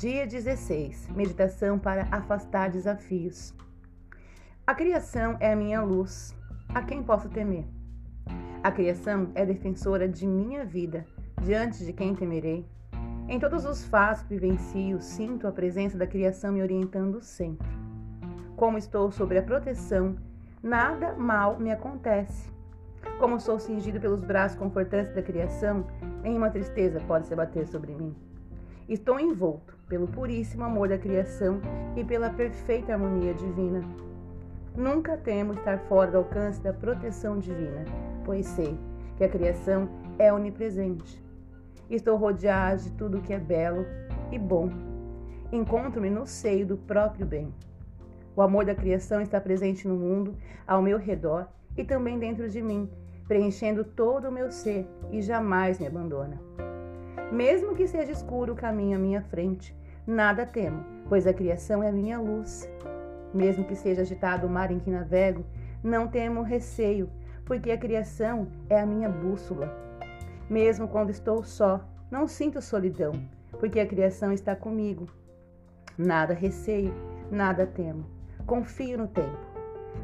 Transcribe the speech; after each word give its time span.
Dia 0.00 0.26
16. 0.26 1.10
Meditação 1.10 1.78
para 1.78 2.08
afastar 2.10 2.70
desafios. 2.70 3.52
A 4.66 4.74
criação 4.74 5.36
é 5.40 5.52
a 5.52 5.54
minha 5.54 5.82
luz. 5.82 6.34
A 6.74 6.80
quem 6.80 7.02
posso 7.02 7.28
temer? 7.28 7.66
A 8.62 8.72
criação 8.72 9.30
é 9.34 9.44
defensora 9.44 10.08
de 10.08 10.26
minha 10.26 10.64
vida. 10.64 11.04
Diante 11.42 11.84
de 11.84 11.92
quem 11.92 12.14
temerei? 12.14 12.66
Em 13.28 13.38
todos 13.38 13.66
os 13.66 13.84
fatos 13.84 14.22
que 14.22 14.38
vivencio, 14.38 15.02
sinto 15.02 15.46
a 15.46 15.52
presença 15.52 15.98
da 15.98 16.06
criação 16.06 16.54
me 16.54 16.62
orientando 16.62 17.20
sempre. 17.20 17.68
Como 18.56 18.78
estou 18.78 19.12
sob 19.12 19.36
a 19.36 19.42
proteção, 19.42 20.16
nada 20.62 21.12
mal 21.12 21.60
me 21.60 21.70
acontece. 21.70 22.50
Como 23.18 23.38
sou 23.38 23.58
cingido 23.58 24.00
pelos 24.00 24.24
braços 24.24 24.56
confortantes 24.56 25.14
da 25.14 25.20
criação, 25.20 25.86
nenhuma 26.22 26.48
tristeza 26.48 26.98
pode 27.00 27.26
se 27.26 27.34
abater 27.34 27.66
sobre 27.66 27.94
mim. 27.94 28.29
Estou 28.90 29.20
envolto 29.20 29.78
pelo 29.88 30.08
puríssimo 30.08 30.64
amor 30.64 30.88
da 30.88 30.98
criação 30.98 31.60
e 31.94 32.02
pela 32.02 32.28
perfeita 32.28 32.92
harmonia 32.92 33.32
divina. 33.32 33.84
Nunca 34.76 35.16
temo 35.16 35.52
estar 35.52 35.78
fora 35.82 36.10
do 36.10 36.18
alcance 36.18 36.60
da 36.60 36.72
proteção 36.72 37.38
divina, 37.38 37.84
pois 38.24 38.46
sei 38.46 38.76
que 39.16 39.22
a 39.22 39.28
criação 39.28 39.88
é 40.18 40.32
onipresente. 40.32 41.22
Estou 41.88 42.16
rodeado 42.16 42.82
de 42.82 42.90
tudo 42.94 43.20
que 43.20 43.32
é 43.32 43.38
belo 43.38 43.86
e 44.32 44.36
bom. 44.40 44.68
Encontro-me 45.52 46.10
no 46.10 46.26
seio 46.26 46.66
do 46.66 46.76
próprio 46.76 47.24
bem. 47.24 47.54
O 48.34 48.42
amor 48.42 48.64
da 48.64 48.74
criação 48.74 49.20
está 49.20 49.40
presente 49.40 49.86
no 49.86 49.94
mundo, 49.94 50.34
ao 50.66 50.82
meu 50.82 50.98
redor 50.98 51.46
e 51.76 51.84
também 51.84 52.18
dentro 52.18 52.48
de 52.48 52.60
mim, 52.60 52.90
preenchendo 53.28 53.84
todo 53.84 54.28
o 54.28 54.32
meu 54.32 54.50
ser 54.50 54.84
e 55.12 55.22
jamais 55.22 55.78
me 55.78 55.86
abandona. 55.86 56.40
Mesmo 57.30 57.74
que 57.74 57.86
seja 57.86 58.10
escuro 58.10 58.52
o 58.52 58.56
caminho 58.56 58.96
à 58.96 59.00
minha 59.00 59.22
frente, 59.22 59.76
nada 60.06 60.44
temo, 60.44 60.84
pois 61.08 61.26
a 61.26 61.32
criação 61.32 61.82
é 61.82 61.88
a 61.88 61.92
minha 61.92 62.18
luz. 62.18 62.68
Mesmo 63.32 63.64
que 63.64 63.76
seja 63.76 64.02
agitado 64.02 64.46
o 64.46 64.50
mar 64.50 64.72
em 64.72 64.80
que 64.80 64.90
navego, 64.90 65.44
não 65.82 66.08
temo 66.08 66.42
receio, 66.42 67.08
porque 67.44 67.70
a 67.70 67.78
criação 67.78 68.48
é 68.68 68.80
a 68.80 68.86
minha 68.86 69.08
bússola. 69.08 69.72
Mesmo 70.48 70.88
quando 70.88 71.10
estou 71.10 71.44
só, 71.44 71.80
não 72.10 72.26
sinto 72.26 72.60
solidão, 72.60 73.12
porque 73.60 73.78
a 73.78 73.86
criação 73.86 74.32
está 74.32 74.56
comigo. 74.56 75.08
Nada 75.96 76.34
receio, 76.34 76.92
nada 77.30 77.64
temo. 77.64 78.04
Confio 78.44 78.98
no 78.98 79.06
tempo. 79.06 79.38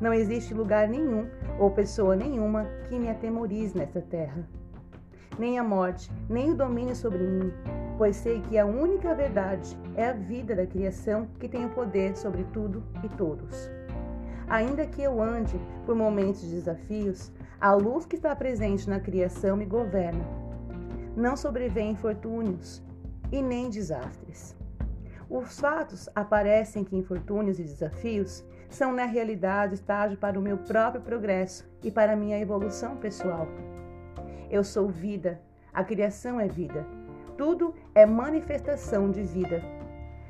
Não 0.00 0.12
existe 0.12 0.52
lugar 0.52 0.88
nenhum 0.88 1.28
ou 1.58 1.70
pessoa 1.70 2.16
nenhuma 2.16 2.66
que 2.88 2.98
me 2.98 3.08
atemorize 3.08 3.78
nesta 3.78 4.00
terra 4.00 4.44
nem 5.38 5.58
a 5.58 5.64
morte, 5.64 6.10
nem 6.28 6.50
o 6.50 6.56
domínio 6.56 6.94
sobre 6.94 7.18
mim, 7.18 7.52
pois 7.98 8.16
sei 8.16 8.40
que 8.42 8.58
a 8.58 8.66
única 8.66 9.14
verdade 9.14 9.76
é 9.94 10.08
a 10.08 10.12
vida 10.12 10.54
da 10.54 10.66
criação 10.66 11.26
que 11.38 11.48
tem 11.48 11.64
o 11.64 11.70
poder 11.70 12.16
sobre 12.16 12.44
tudo 12.52 12.82
e 13.02 13.08
todos. 13.08 13.70
Ainda 14.48 14.86
que 14.86 15.02
eu 15.02 15.22
ande 15.22 15.58
por 15.86 15.94
momentos 15.94 16.42
de 16.42 16.54
desafios, 16.54 17.32
a 17.60 17.72
luz 17.72 18.04
que 18.04 18.16
está 18.16 18.34
presente 18.34 18.88
na 18.88 19.00
criação 19.00 19.56
me 19.56 19.64
governa. 19.64 20.24
Não 21.16 21.36
sobrevêm 21.36 21.92
infortúnios 21.92 22.82
e 23.30 23.40
nem 23.40 23.70
desastres. 23.70 24.56
Os 25.30 25.58
fatos 25.58 26.08
aparecem 26.14 26.84
que 26.84 26.96
infortúnios 26.96 27.58
e 27.58 27.62
desafios 27.62 28.44
são 28.68 28.92
na 28.92 29.04
realidade 29.04 29.74
estágio 29.74 30.18
para 30.18 30.38
o 30.38 30.42
meu 30.42 30.58
próprio 30.58 31.02
progresso 31.02 31.66
e 31.82 31.90
para 31.90 32.12
a 32.12 32.16
minha 32.16 32.38
evolução 32.38 32.96
pessoal. 32.96 33.46
Eu 34.52 34.62
sou 34.62 34.86
vida, 34.86 35.40
a 35.72 35.82
criação 35.82 36.38
é 36.38 36.46
vida. 36.46 36.86
Tudo 37.38 37.74
é 37.94 38.04
manifestação 38.04 39.10
de 39.10 39.22
vida. 39.22 39.62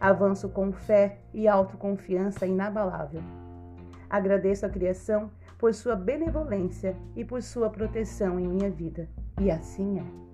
Avanço 0.00 0.48
com 0.48 0.72
fé 0.72 1.18
e 1.34 1.46
autoconfiança 1.46 2.46
inabalável. 2.46 3.20
Agradeço 4.08 4.64
a 4.64 4.70
criação 4.70 5.30
por 5.58 5.74
sua 5.74 5.94
benevolência 5.94 6.96
e 7.14 7.26
por 7.26 7.42
sua 7.42 7.68
proteção 7.68 8.40
em 8.40 8.48
minha 8.48 8.70
vida. 8.70 9.06
E 9.38 9.50
assim 9.50 9.98
é. 9.98 10.25